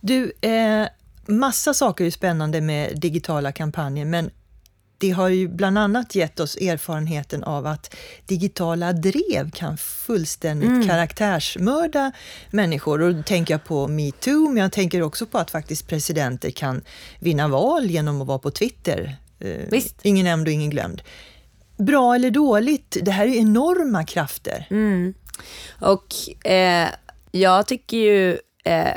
[0.00, 0.86] Du, eh,
[1.26, 4.30] massa saker är spännande med digitala kampanjer, men
[4.98, 7.94] det har ju bland annat gett oss erfarenheten av att
[8.26, 10.88] digitala drev kan fullständigt Mm.
[10.88, 12.12] karaktärsmörda
[12.50, 13.02] människor.
[13.02, 16.82] Och då tänker jag på metoo, men jag tänker också på att faktiskt presidenter kan
[17.20, 19.16] vinna val genom att vara på Twitter.
[19.40, 19.96] Eh, Visst.
[20.02, 21.02] Ingen nämnd och ingen glömd.
[21.78, 24.66] Bra eller dåligt, det här är enorma krafter.
[24.70, 25.14] Mm.
[25.80, 26.14] Och
[26.50, 26.88] eh,
[27.30, 28.38] jag tycker ju...
[28.64, 28.94] Eh,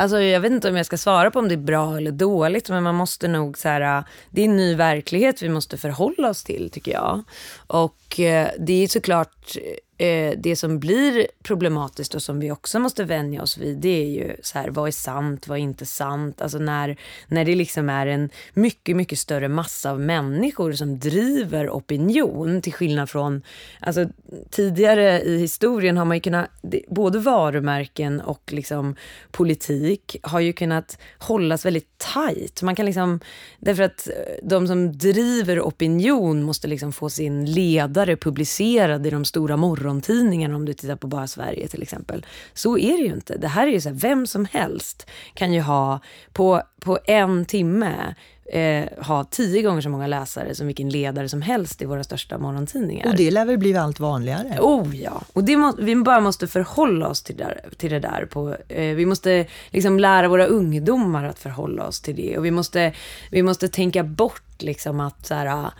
[0.00, 2.68] alltså jag vet inte om jag ska svara på om det är bra eller dåligt,
[2.68, 3.98] men man måste nog så här...
[3.98, 7.22] Äh, det är en ny verklighet vi måste förhålla oss till, tycker jag.
[7.66, 9.56] Och eh, det är såklart...
[10.00, 14.06] Eh, det som blir problematiskt och som vi också måste vänja oss vid, det är
[14.06, 16.42] ju så här, vad är sant, vad är inte sant?
[16.42, 16.96] Alltså när,
[17.28, 22.72] när det liksom är en mycket, mycket större massa av människor som driver opinion, till
[22.72, 23.42] skillnad från,
[23.80, 24.06] alltså
[24.50, 26.50] tidigare i historien har man ju kunnat,
[26.88, 28.96] både varumärken och liksom
[29.30, 32.62] politik har ju kunnat hållas väldigt tajt.
[32.62, 33.20] Man kan liksom,
[33.58, 39.24] därför att eh, de som driver opinion måste liksom få sin ledare publicerad i de
[39.24, 39.56] stora
[39.90, 42.26] morgontidningarna om du tittar på bara Sverige till exempel.
[42.54, 43.38] Så är det ju inte.
[43.38, 46.00] Det här är ju så här, vem som helst kan ju ha
[46.32, 48.14] på, på en timme
[48.50, 52.38] eh, ha tio gånger så många läsare som vilken ledare som helst i våra största
[52.38, 53.08] morgontidningar.
[53.08, 54.58] Och det lär väl bli allt vanligare.
[54.60, 58.28] Oh ja, och det må, vi bara måste förhålla oss till, där, till det där.
[58.30, 62.38] På, eh, vi måste liksom lära våra ungdomar att förhålla oss till det.
[62.38, 62.92] Och vi måste,
[63.30, 65.70] vi måste tänka bort liksom att, så här,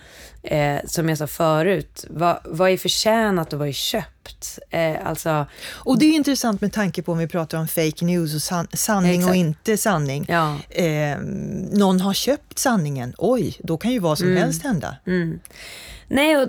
[0.43, 4.20] eh, som jag sa förut, vad, vad är förtjänat och vad är köpt?
[4.71, 8.35] Eh, alltså, Och det är intressant med tanke på om vi pratar om fake news
[8.35, 9.31] och san sanning Exakt.
[9.31, 10.25] och inte sanning.
[10.29, 10.57] ja.
[10.71, 11.19] Eh,
[11.73, 13.15] någon har köpt sanningen.
[13.19, 14.97] Oj, då kan ju vad som helst hända.
[15.07, 15.41] Mm.
[16.13, 16.49] Nej, och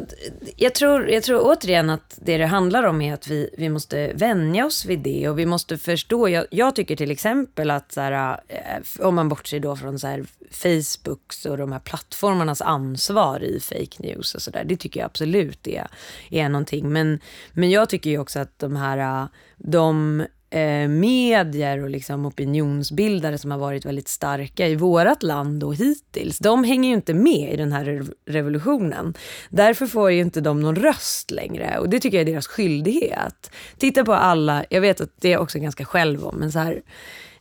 [0.55, 4.13] jag tror, jag tror återigen att det det handlar om är att vi, vi måste
[4.13, 6.29] vänja oss vid det och vi måste förstå.
[6.29, 10.07] Jag, jag tycker till exempel att så här, eh, om man bortser då från så
[10.07, 14.63] här Facebooks och de här plattformarnas ansvar i fake news och sådär.
[14.65, 15.87] Det tycker jag absolut är,
[16.29, 16.91] är någonting.
[16.91, 17.19] Men,
[17.51, 23.37] men jag tycker ju också att de här, eh, de eh, medier och liksom opinionsbildare
[23.37, 27.53] som har varit väldigt starka i vårt land och hittills, de hänger ju inte med
[27.53, 29.13] i den här revolutionen.
[29.49, 33.51] Därför får ju inte de någon röst längre och det tycker jag är deras skyldighet.
[33.77, 36.81] Titta på alla, jag vet att det är också ganska själv om, men så här,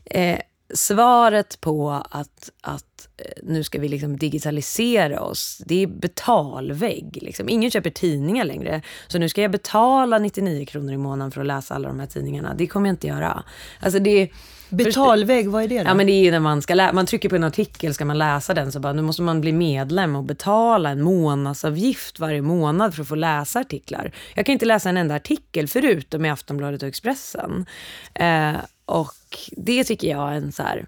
[0.04, 0.38] eh,
[0.74, 7.18] svaret på att, att eh, nu ska vi liksom digitalisera oss, det är betalvägg.
[7.22, 7.48] Liksom.
[7.48, 8.82] Ingen köper tidningar längre.
[9.08, 12.06] Så nu ska jag betala 99 kronor i månaden för att läsa alla de här
[12.06, 12.54] tidningarna.
[12.54, 13.44] Det kommer jag inte göra.
[13.80, 14.30] Alltså det
[14.70, 15.84] Betalvägg, vad är det då?
[15.90, 18.18] Ja, men det är när man ska lä- man trycker på en artikel, ska man
[18.18, 22.94] läsa den så bara, nu måste man bli medlem och betala en månadsavgift varje månad
[22.94, 24.12] för att få läsa artiklar.
[24.34, 27.66] Jag kan inte läsa en enda artikel förutom i Aftonbladet och Expressen.
[28.14, 28.52] Eh,
[28.84, 29.14] och
[29.56, 30.86] det tycker jag är en så här,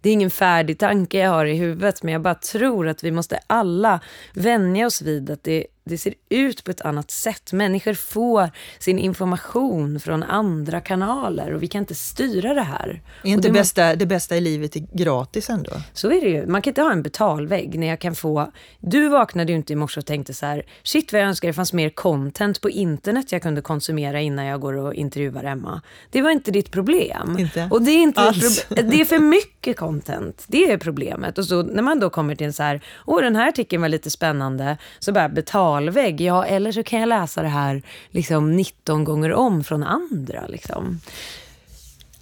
[0.00, 3.10] det är ingen färdig tanke jag har i huvudet, men jag bara tror att vi
[3.10, 4.00] måste alla
[4.32, 7.52] vänja oss vid att det det ser ut på ett annat sätt.
[7.52, 13.02] Människor får sin information från andra kanaler och vi kan inte styra det här.
[13.24, 15.72] Är inte det, bästa, det bästa i livet gratis ändå?
[15.92, 16.46] Så är det ju.
[16.46, 18.52] Man kan inte ha en betalvägg när jag kan få...
[18.80, 21.54] Du vaknade ju inte i morse och tänkte så här, shit vad jag önskar det
[21.54, 25.82] fanns mer content på internet jag kunde konsumera innan jag går och intervjuar Emma.
[26.10, 27.38] Det var inte ditt problem.
[27.38, 28.66] Inte och det är inte alls.
[28.68, 30.44] Det är för mycket content.
[30.46, 31.38] Det är problemet.
[31.38, 33.88] Och så när man då kommer till en så här, åh den här artikeln var
[33.88, 36.20] lite spännande, så bara betala betalvägg.
[36.20, 40.46] Ja, eller så kan jag läsa det här liksom 19 gånger om från andra.
[40.46, 41.00] Liksom.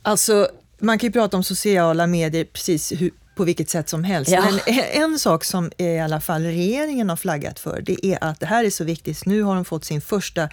[0.02, 4.30] Alltså, man kan ju prata om sociala medier precis hur, på vilket sätt som helst.
[4.30, 4.44] Ja.
[4.44, 4.60] Men
[4.92, 8.64] en sak som i alla fall regeringen har flaggat för, det är att det här
[8.64, 9.26] är så viktigt.
[9.26, 10.48] Nu har de fått sin första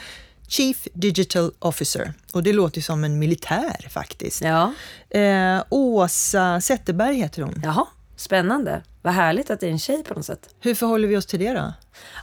[0.47, 2.13] Chief Digital Officer.
[2.33, 4.41] Och det låter som en militär faktiskt.
[4.41, 4.73] Ja.
[5.19, 7.62] Eh, Åsa Zetterberg heter hon.
[7.63, 7.85] Jaha,
[8.15, 8.81] spännande.
[9.01, 10.55] Vad härligt att det är en tjej på något sätt.
[10.59, 11.73] Hur förhåller vi oss till det då?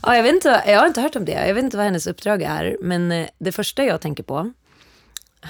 [0.02, 1.46] Ja, jag, vet inte, jag har inte hört om det.
[1.46, 2.76] Jag vet inte vad hennes uppdrag är.
[2.80, 4.52] Men eh, det första jag tänker på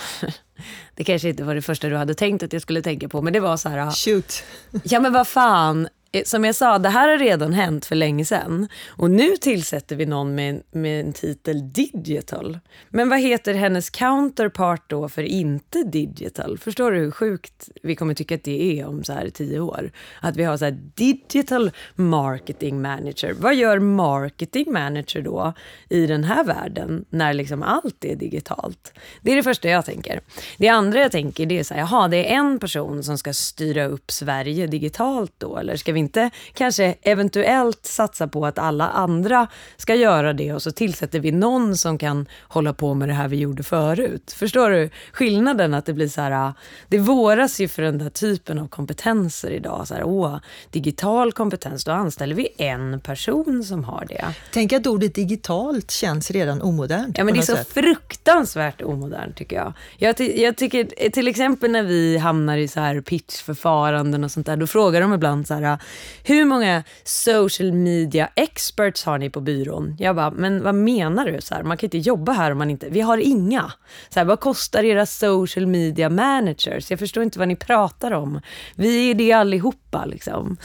[0.94, 3.32] det kanske inte var det första du hade tänkt att jag skulle tänka på, men
[3.32, 3.90] det var så här...
[3.90, 4.42] Shoot.
[4.82, 5.88] Ja, men vad fan.
[6.16, 8.68] Eh, som jag sa, det här har redan hänt för länge sedan.
[8.88, 12.58] Och nu tillsätter vi någon med, med en titel digital.
[12.88, 16.58] Men vad heter hennes counterpart då för inte digital?
[16.58, 19.90] Förstår du hur sjukt vi kommer tycka att det är om så här tio år?
[20.20, 23.34] Att vi har så här digital marketing manager.
[23.38, 25.52] Vad gör marketing manager då
[25.88, 28.92] i den här världen när liksom allt är digitalt?
[29.22, 30.20] Det är det första jag tänker.
[30.58, 33.32] Det andra jag tänker det är så här, jaha, det är en person som ska
[33.32, 35.56] styra upp Sverige digitalt då?
[35.56, 40.62] Eller ska vi inte kanske eventuellt satsa på att alla andra ska göra det och
[40.62, 44.34] så tillsätter vi någon som kan hålla på med det här vi gjorde förut.
[44.36, 45.74] Förstår du skillnaden?
[45.74, 46.52] Att det blir så här,
[46.88, 49.88] det våras ju för den där typen av kompetenser idag.
[49.88, 50.38] Så här, åh,
[50.70, 54.24] digital kompetens, då anställer vi en person som har det.
[54.52, 57.18] Tänk att ordet digitalt känns redan omodernt.
[57.18, 57.68] Ja, men det är så sätt.
[57.68, 59.72] fruktansvärt omodernt tycker jag.
[59.96, 64.46] Jag, ty jag tycker till exempel när vi hamnar i så här pitchförfaranden och sånt
[64.46, 65.78] där, då frågar de ibland så här,
[66.24, 69.96] hur många social media experts har ni på byrån?
[69.98, 71.40] Jag bara, men vad menar du?
[71.40, 73.72] Så här, man kan inte jobba här om man inte, vi har inga.
[74.08, 76.90] Så här, vad kostar era social media managers?
[76.90, 78.40] Jag förstår inte vad ni pratar om.
[78.74, 80.56] Vi är det allihopa liksom.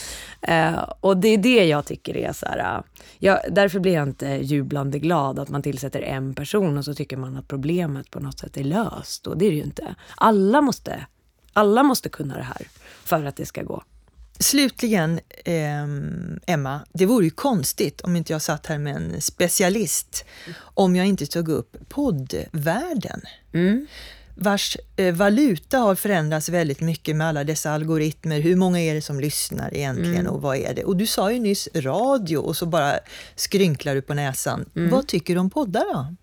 [0.41, 2.83] Eh, och det är det jag tycker är så här, eh,
[3.19, 7.17] jag, därför blir jag inte jublande glad att man tillsätter en person och så tycker
[7.17, 9.27] man att problemet på något sätt är löst.
[9.27, 9.95] Och det är det ju inte.
[10.15, 11.05] Alla måste,
[11.53, 12.67] alla måste kunna det här
[13.03, 13.83] för att det ska gå.
[14.39, 15.83] Slutligen, eh,
[16.47, 20.25] Emma, det vore ju konstigt om inte jag satt här med en specialist
[20.57, 23.21] om jag inte tog upp poddvärlden.
[23.53, 23.87] Mm.
[24.35, 28.39] vars eh, valuta har förändrats väldigt mycket med alla dessa algoritmer.
[28.39, 30.31] Hur många är det som lyssnar egentligen mm.
[30.31, 30.83] och vad är det?
[30.83, 32.99] Och du sa ju nyss radio och så bara
[33.35, 34.65] skrynklar du på näsan.
[34.75, 34.89] Mm.
[34.89, 36.15] Vad tycker du om poddar då?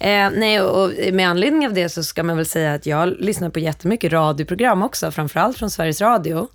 [0.00, 3.50] Eh, nej, och med anledning av det så ska man väl säga att jag lyssnar
[3.50, 6.48] på jättemycket radioprogram också, framförallt från Sveriges Radio.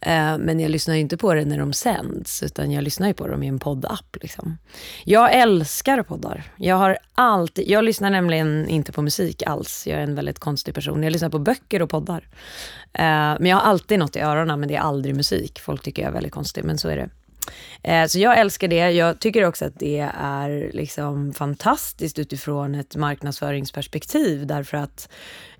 [0.00, 3.14] Eh, men jag lyssnar ju inte på det när de sänds, utan jag lyssnar ju
[3.14, 4.16] på dem i en poddapp.
[4.20, 4.58] Liksom.
[5.04, 6.42] Jag älskar poddar.
[6.56, 9.86] Jag, har alltid, jag lyssnar nämligen inte på musik alls.
[9.86, 11.02] Jag är en väldigt konstig person.
[11.02, 12.28] Jag lyssnar på böcker och poddar.
[12.92, 13.02] Eh,
[13.40, 15.60] men jag har alltid något i öronen, men det är aldrig musik.
[15.60, 17.08] Folk tycker jag är väldigt konstig, men så är det.
[17.82, 18.90] Eh, så jag älskar det.
[18.90, 25.08] Jag tycker också att det är liksom fantastiskt utifrån ett marknadsföringsperspektiv därför att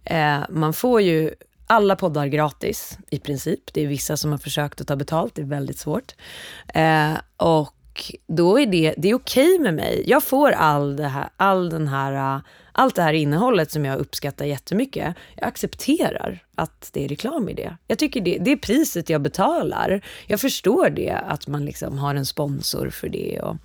[0.04, 1.34] eh, man får ju
[1.66, 3.72] alla poddar gratis i princip.
[3.72, 6.14] Det är vissa som har försökt att ta betalt, det är väldigt svårt.
[6.74, 10.04] Eh, och och då är det, det är okej med mig.
[10.06, 12.40] Jag får all, det här, all den här,
[12.72, 15.14] allt det här innehållet som jag uppskattar jättemycket.
[15.36, 17.76] Jag accepterar att det är reklam i det.
[17.86, 20.04] Jag tycker det, det är priset jag betalar.
[20.26, 23.40] Jag förstår det, att man liksom har en sponsor för det.
[23.40, 23.56] Och,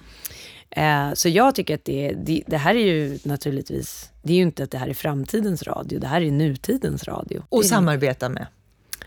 [0.76, 4.44] Eh, så jag tycker att det, det, det, här är ju naturligtvis, det är ju
[4.44, 7.44] inte att det här är framtidens radio, det här är nutidens radio.
[7.50, 8.48] Och samarbeta med.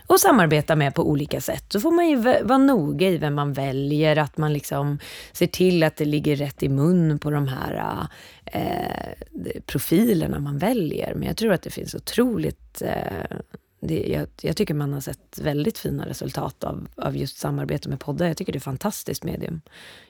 [0.07, 1.65] Och samarbeta med på olika sätt.
[1.69, 4.99] Så får man ju vara noga i vem man väljer, att man liksom
[5.33, 8.07] ser till att det ligger rätt i mun på de här
[8.45, 11.13] eh, profilerna man väljer.
[11.15, 13.37] Men jag tror att det finns otroligt eh,
[13.79, 17.99] det, jag, jag, tycker man har sett väldigt fina resultat av, av just samarbete med
[17.99, 18.27] poddar.
[18.27, 19.61] Jag tycker det är ett fantastiskt medium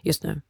[0.01, 0.41] just nu.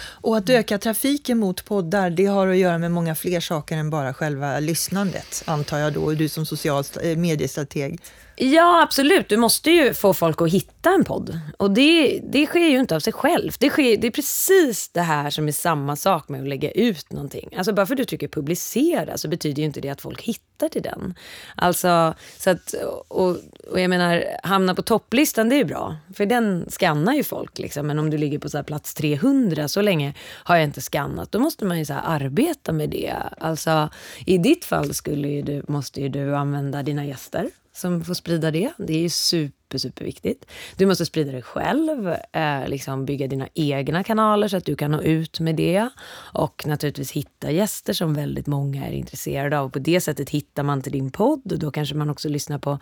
[0.00, 3.90] Och att öka trafiken mot poddar, det har att göra med många fler saker än
[3.90, 8.00] bara själva lyssnandet, antar jag då, du som social eh, mediestrateg.
[8.36, 9.28] Ja, absolut.
[9.28, 11.40] Du måste ju få folk att hitta en podd.
[11.56, 13.52] Och det, det sker ju inte av sig själv.
[13.58, 17.12] Det, sker, det är precis det här som är samma sak med att lägga ut
[17.12, 17.48] någonting.
[17.56, 20.53] Alltså bara för att du trycker publicera så betyder ju inte det att folk hittar
[20.58, 21.14] till den.
[21.54, 22.74] Alltså, så att,
[23.08, 23.36] och,
[23.70, 25.96] och jag menar, hamna på topplistan det är ju bra.
[26.14, 27.58] För den skannar ju folk.
[27.58, 27.86] Liksom.
[27.86, 31.32] Men om du ligger på så plats 300, så länge har jag inte skannat.
[31.32, 33.14] Då måste man ju så arbeta med det.
[33.38, 33.88] Alltså,
[34.26, 38.50] I ditt fall skulle ju du, måste ju du använda dina gäster som får sprida
[38.50, 38.72] det.
[38.78, 40.44] Det är super, superviktigt.
[40.76, 44.90] Du måste sprida det själv, eh, liksom bygga dina egna kanaler så att du kan
[44.90, 45.88] nå ut med det.
[46.16, 49.68] Och naturligtvis hitta gäster som väldigt många är intresserade av.
[49.68, 52.78] På det sättet hittar man till din podd och då kanske man också lyssnar på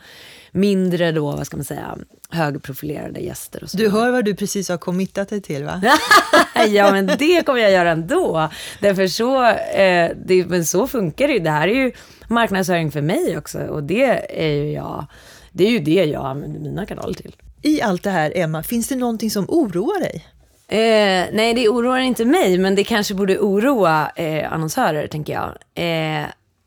[0.52, 1.98] mindre då, vad ska man säga,
[2.30, 3.62] högprofilerade gäster.
[3.62, 3.76] Och så.
[3.76, 5.82] Du hör vad du precis har committat dig till va?
[6.68, 8.48] ja, men det kommer jag göra ändå.
[8.80, 11.40] Därför så, eh, det, men så funkar det ju.
[11.40, 11.92] Det här är ju
[12.28, 15.06] marknadsföring för mig också och det är ju jag,
[15.52, 17.36] det är ju det jag använder mina kanaler till.
[17.62, 20.26] I allt det här, Emma, finns det någonting som oroar dig?
[20.68, 25.52] Eh, nej, det oroar inte mig, men det kanske borde oroa eh, annonsörer, tänker jag.
[25.74, 26.26] Eh,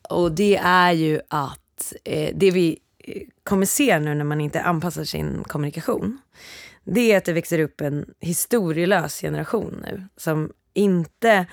[0.09, 4.61] och det är ju att eh, det vi eh, kommer se nu när man inte
[4.61, 6.17] anpassar sin kommunikation,
[6.83, 11.45] det är att det växer upp en historielös generation nu som inte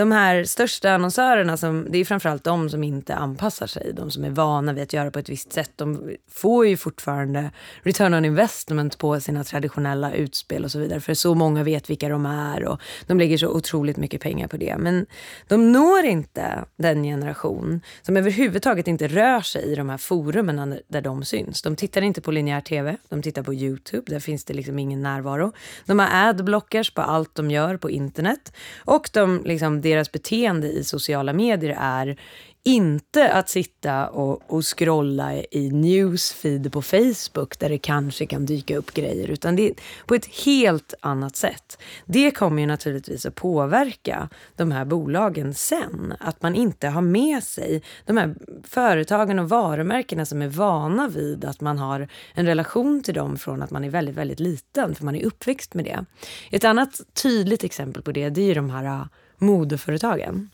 [0.00, 4.24] de här största annonsörerna, som, det är framförallt de som inte anpassar sig, de som
[4.24, 7.50] är vana vid att göra på ett visst sätt, de får ju fortfarande
[7.82, 12.08] return on investment på sina traditionella utspel och så vidare, för så många vet vilka
[12.08, 14.76] de är och de lägger så otroligt mycket pengar på det.
[14.78, 15.06] Men
[15.48, 21.00] de når inte den generation som överhuvudtaget inte rör sig i de här forumen där
[21.00, 21.62] de syns.
[21.62, 25.02] De tittar inte på linjär tv, de tittar på Youtube, där finns det liksom ingen
[25.02, 25.52] närvaro.
[25.86, 28.52] De har adblockers på allt de gör på internet
[28.84, 32.16] och de liksom deras beteende i sociala medier är
[32.62, 38.76] inte att sitta och, och scrolla i newsfeed på Facebook där det kanske kan dyka
[38.76, 39.74] upp grejer, utan det är
[40.06, 41.78] på ett helt annat sätt.
[42.04, 46.14] Det kommer ju naturligtvis att påverka de här bolagen sen.
[46.20, 51.44] Att man inte har med sig de här företagen och varumärkena som är vana vid
[51.44, 55.04] att man har en relation till dem från att man är väldigt, väldigt liten, för
[55.04, 56.04] man är uppväxt med det.
[56.50, 59.08] Ett annat tydligt exempel på det, det är ju de här
[59.40, 60.50] modeföretagen.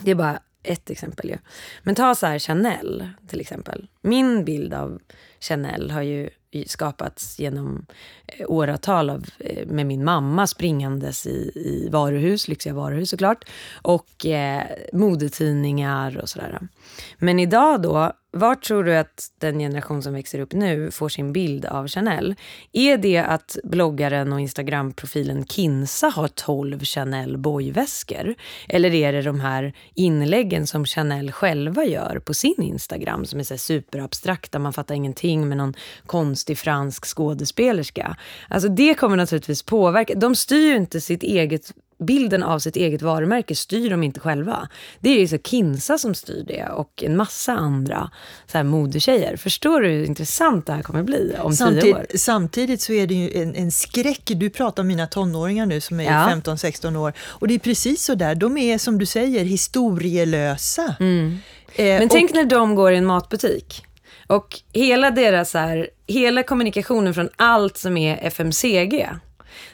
[0.00, 1.38] Det är bara ett exempel ju.
[1.82, 3.86] Men ta så här Chanel till exempel.
[4.02, 5.00] Min bild av
[5.40, 6.30] Chanel har ju
[6.66, 7.86] skapats genom
[8.26, 13.44] eh, åratal av, eh, med min mamma springandes i, i varuhus, lyxiga varuhus såklart,
[13.82, 16.68] och eh, modetidningar och sådär.
[17.18, 21.32] Men idag då var tror du att den generation som växer upp nu får sin
[21.32, 22.34] bild av Chanel?
[22.72, 28.34] Är det att bloggaren och Instagram-profilen Kinsa har 12 Chanel bojväskor?
[28.68, 33.44] Eller är det de här inläggen som Chanel själva gör på sin Instagram som är
[33.44, 35.74] så superabstrakta, man fattar ingenting med någon
[36.06, 38.16] konstig fransk skådespelerska?
[38.48, 40.14] Alltså det kommer naturligtvis påverka.
[40.14, 44.68] De styr ju inte sitt eget bilden av sitt eget varumärke styr de inte själva.
[45.00, 48.10] Det är ju så Kinsa som styr det och en massa andra
[48.46, 49.36] så här modetjejer.
[49.36, 52.06] Förstår du hur intressant det här kommer bli om samtidigt, tio år?
[52.14, 54.22] Samtidigt så är det ju en, en skräck.
[54.24, 56.32] Du pratar om mina tonåringar nu som är ja.
[56.44, 57.12] 15-16 år.
[57.18, 58.34] Och det är precis så där.
[58.34, 60.96] De är som du säger historielösa.
[61.00, 61.38] Mm.
[61.74, 63.84] Eh, Men tänk och, när de går i en matbutik.
[64.26, 69.08] Och hela deras här, hela kommunikationen från allt som är FMCG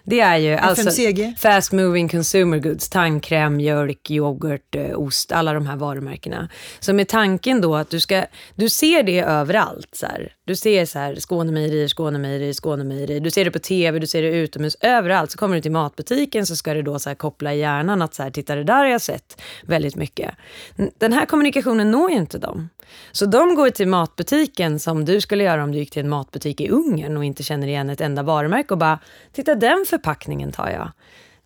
[0.05, 0.91] det är ju alltså
[1.39, 6.49] fast moving consumer goods, tandkräm, mjölk, yoghurt, eh, ost, alla de här varumärkena.
[6.81, 9.89] Så med tanken då att du ska, du ser det överallt.
[9.93, 10.33] Så här.
[10.45, 13.21] Du ser så här Skånemejerier, Skånemejerier, Skånemejerier.
[13.21, 15.31] Du ser det på tv, du ser det utomhus, överallt.
[15.31, 18.15] Så kommer du till matbutiken så ska det då så här koppla i hjärnan att
[18.15, 20.35] så här, titta det där har jag sett väldigt mycket.
[20.99, 22.69] Den här kommunikationen når ju inte dem.
[23.13, 26.61] Så de går till matbutiken som du skulle göra om du gick till en matbutik
[26.61, 28.99] i Ungern och inte känner igen ett enda varumärke och bara,
[29.33, 30.91] titta den förpackningen tar jag.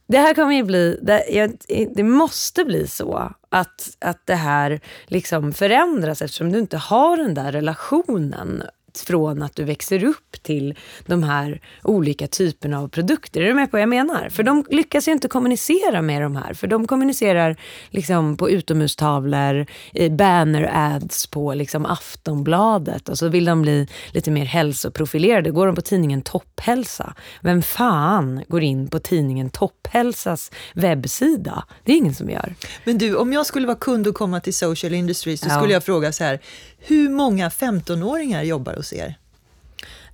[0.09, 1.53] Det här kommer ju bli, det,
[1.94, 7.35] det, måste bli så att, att det här liksom förändras eftersom du inte har den
[7.35, 8.62] där relationen
[8.94, 10.74] från att du växer upp till
[11.07, 13.40] de här olika typerna av produkter.
[13.40, 14.29] Är du med på vad jag menar?
[14.29, 16.54] För de lyckas ju inte kommunicera med de här.
[16.54, 17.56] För de kommunicerar
[17.90, 24.31] liksom på utomhustavlor, i banner ads på liksom Aftonbladet och så vill de bli lite
[24.31, 25.50] mer hälsoprofilerade.
[25.50, 27.15] Går de på tidningen Topphälsa?
[27.40, 31.65] Vem fan går in på tidningen Topphälsas webbsida?
[31.85, 32.54] Det är ingen som gör.
[32.85, 35.56] Men du, om jag skulle vara kund och komma till Social Industry så ja.
[35.56, 36.40] skulle jag fråga så här,
[36.79, 39.13] hur många 15-åringar jobbar hos er?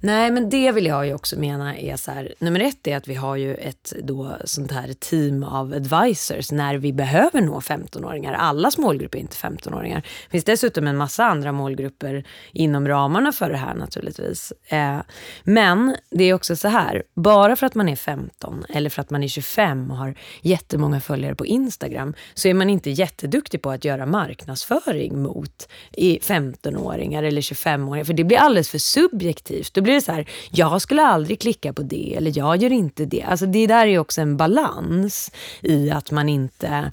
[0.05, 3.09] Nej, men det vill jag ju också mena är så här, nummer ett är att
[3.09, 8.32] vi har ju ett då sånt här team av advisors när vi behöver nå 15-åringar.
[8.32, 10.00] Allas målgrupp är inte 15-åringar.
[10.00, 14.52] Det finns dessutom en massa andra målgrupper inom ramarna för det här naturligtvis.
[14.66, 14.98] Eh,
[15.44, 19.11] men det är också så här, bara för att man är 15 eller för att
[19.11, 23.70] man är 25 och har jättemånga följare på Instagram så är man inte jätteduktig på
[23.70, 28.05] att göra marknadsföring mot 15-åringar eller 25-åringar.
[28.05, 29.74] För det blir alldeles för subjektivt.
[29.74, 33.05] Då blir det så här, jag skulle aldrig klicka på det eller jag gör inte
[33.05, 33.22] det.
[33.22, 35.30] Alltså det där är också en balans
[35.62, 36.92] i att man inte,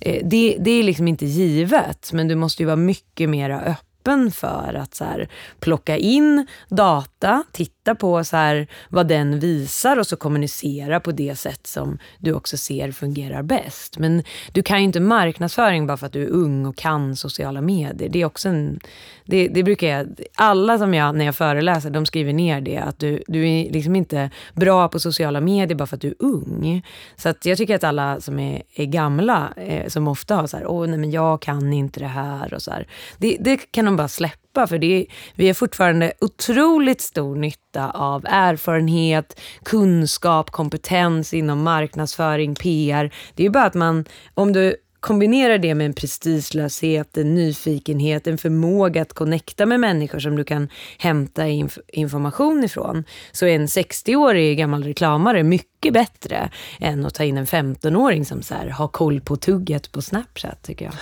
[0.00, 3.89] eh, det, det är liksom inte givet men du måste ju vara mycket mer öppen
[4.00, 5.28] öppen för att så här,
[5.60, 11.38] plocka in data, titta på så här, vad den visar och så kommunicera på det
[11.38, 13.98] sätt som du också ser fungerar bäst.
[13.98, 14.22] Men
[14.52, 18.08] du kan ju inte marknadsföring bara för att du är ung och kan sociala medier.
[18.08, 18.80] Det är också en,
[19.24, 22.98] det, det brukar jag, alla som jag, när jag föreläser, de skriver ner det, att
[22.98, 26.86] du, du är liksom inte bra på sociala medier bara för att du är ung.
[27.16, 30.56] Så att jag tycker att alla som är, är gamla, eh, som ofta har så
[30.56, 32.86] här, åh nej men jag kan inte det här och så här,
[33.18, 34.66] det, det kan de bara släppa.
[34.66, 42.54] För det är, vi har fortfarande otroligt stor nytta av erfarenhet, kunskap, kompetens inom marknadsföring,
[42.54, 43.14] PR.
[43.34, 48.38] Det är bara att man, om du kombinerar det med en prestigelöshet, en nyfikenhet, en
[48.38, 50.68] förmåga att connecta med människor som du kan
[50.98, 57.24] hämta inf information ifrån, så är en 60-årig gammal reklamare mycket bättre än att ta
[57.24, 60.94] in en 15-åring som så här, har koll på tugget på Snapchat, tycker jag.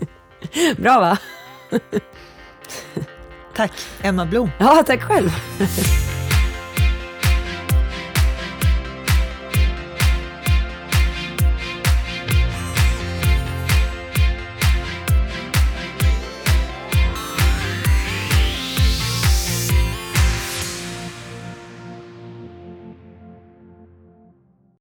[0.78, 1.18] Bra va?
[3.54, 3.72] tack,
[4.02, 4.50] Emma Blom.
[4.58, 5.30] Ja, tack själv.